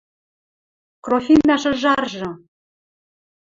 Крофинӓ 1.03 1.55
шыжаржы 1.61 2.29